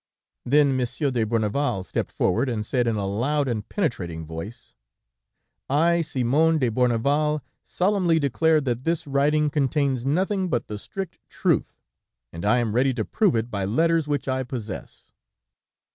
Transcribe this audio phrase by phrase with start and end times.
[0.43, 4.73] "Then Monsieur de Bourneval stepped forward and said in a loud and penetrating voice:
[5.69, 11.77] 'I, Simon de Bourneval, solemnly declare that this writing contains nothing but the strict truth,
[12.33, 15.11] and I am ready to prove it by letters which I possess.'